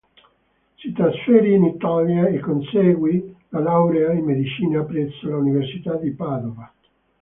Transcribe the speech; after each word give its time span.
Si 0.77 0.91
trasferì 0.93 1.53
in 1.53 1.61
l'Italia 1.61 2.25
e 2.27 2.39
conseguì 2.39 3.37
la 3.49 3.59
laurea 3.59 4.11
in 4.13 4.25
Medicina 4.25 4.81
presso 4.81 5.29
l'Università 5.29 5.93
di 5.97 6.09
Padova. 6.11 6.73